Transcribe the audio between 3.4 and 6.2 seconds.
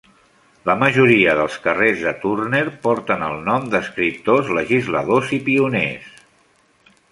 nom d'escriptors, legisladors i pioners.